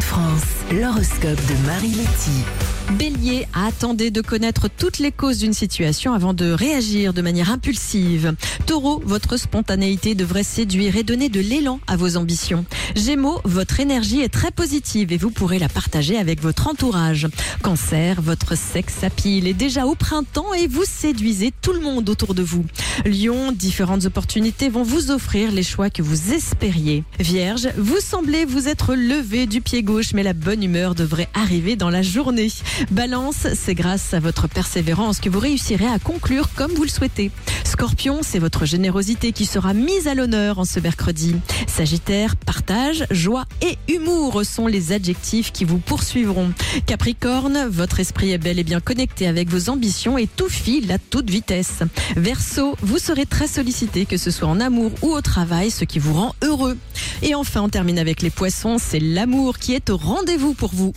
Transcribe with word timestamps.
France, 0.00 0.42
l'horoscope 0.72 1.38
de 1.46 1.66
Marie 1.66 1.94
Letty. 1.94 2.75
Bélier, 2.92 3.46
attendez 3.52 4.10
de 4.10 4.20
connaître 4.20 4.68
toutes 4.68 4.98
les 4.98 5.10
causes 5.10 5.38
d'une 5.38 5.52
situation 5.52 6.14
avant 6.14 6.32
de 6.34 6.52
réagir 6.52 7.12
de 7.12 7.20
manière 7.20 7.50
impulsive. 7.50 8.34
Taureau, 8.64 9.02
votre 9.04 9.36
spontanéité 9.36 10.14
devrait 10.14 10.44
séduire 10.44 10.96
et 10.96 11.02
donner 11.02 11.28
de 11.28 11.40
l'élan 11.40 11.80
à 11.88 11.96
vos 11.96 12.16
ambitions. 12.16 12.64
Gémeaux, 12.94 13.40
votre 13.44 13.80
énergie 13.80 14.20
est 14.20 14.28
très 14.32 14.52
positive 14.52 15.12
et 15.12 15.16
vous 15.16 15.30
pourrez 15.30 15.58
la 15.58 15.68
partager 15.68 16.16
avec 16.16 16.40
votre 16.40 16.68
entourage. 16.68 17.26
Cancer, 17.60 18.22
votre 18.22 18.56
sexe 18.56 19.02
à 19.02 19.10
pile 19.10 19.48
est 19.48 19.54
déjà 19.54 19.84
au 19.86 19.96
printemps 19.96 20.54
et 20.54 20.68
vous 20.68 20.84
séduisez 20.86 21.52
tout 21.60 21.72
le 21.72 21.80
monde 21.80 22.08
autour 22.08 22.34
de 22.34 22.42
vous. 22.42 22.64
Lion, 23.04 23.50
différentes 23.50 24.04
opportunités 24.04 24.68
vont 24.68 24.84
vous 24.84 25.10
offrir 25.10 25.50
les 25.50 25.64
choix 25.64 25.90
que 25.90 26.02
vous 26.02 26.32
espériez. 26.32 27.02
Vierge, 27.18 27.68
vous 27.76 28.00
semblez 28.00 28.44
vous 28.44 28.68
être 28.68 28.94
levé 28.94 29.46
du 29.46 29.60
pied 29.60 29.82
gauche 29.82 30.12
mais 30.14 30.22
la 30.22 30.34
bonne 30.34 30.62
humeur 30.62 30.94
devrait 30.94 31.28
arriver 31.34 31.74
dans 31.74 31.90
la 31.90 32.02
journée. 32.02 32.48
Balance, 32.90 33.46
c'est 33.54 33.74
grâce 33.74 34.14
à 34.14 34.20
votre 34.20 34.48
persévérance 34.48 35.20
que 35.20 35.28
vous 35.28 35.38
réussirez 35.38 35.86
à 35.86 35.98
conclure 35.98 36.48
comme 36.54 36.72
vous 36.72 36.84
le 36.84 36.88
souhaitez. 36.88 37.30
Scorpion, 37.64 38.20
c'est 38.22 38.38
votre 38.38 38.64
générosité 38.64 39.32
qui 39.32 39.46
sera 39.46 39.74
mise 39.74 40.06
à 40.06 40.14
l'honneur 40.14 40.58
en 40.58 40.64
ce 40.64 40.80
mercredi. 40.80 41.36
Sagittaire, 41.66 42.36
partage, 42.36 43.06
joie 43.10 43.44
et 43.62 43.76
humour 43.92 44.44
sont 44.44 44.66
les 44.66 44.92
adjectifs 44.92 45.52
qui 45.52 45.64
vous 45.64 45.78
poursuivront. 45.78 46.52
Capricorne, 46.86 47.66
votre 47.68 48.00
esprit 48.00 48.32
est 48.32 48.38
bel 48.38 48.58
et 48.58 48.64
bien 48.64 48.80
connecté 48.80 49.26
avec 49.26 49.48
vos 49.48 49.70
ambitions 49.70 50.18
et 50.18 50.26
tout 50.26 50.48
file 50.48 50.90
à 50.92 50.98
toute 50.98 51.30
vitesse. 51.30 51.80
Verseau, 52.16 52.76
vous 52.82 52.98
serez 52.98 53.26
très 53.26 53.48
sollicité 53.48 54.06
que 54.06 54.16
ce 54.16 54.30
soit 54.30 54.48
en 54.48 54.60
amour 54.60 54.92
ou 55.02 55.10
au 55.10 55.20
travail, 55.20 55.70
ce 55.70 55.84
qui 55.84 55.98
vous 55.98 56.14
rend 56.14 56.34
heureux. 56.42 56.76
Et 57.22 57.34
enfin, 57.34 57.62
on 57.62 57.68
termine 57.68 57.98
avec 57.98 58.22
les 58.22 58.30
poissons, 58.30 58.76
c'est 58.78 59.00
l'amour 59.00 59.58
qui 59.58 59.74
est 59.74 59.90
au 59.90 59.96
rendez-vous 59.96 60.54
pour 60.54 60.70
vous. 60.74 60.92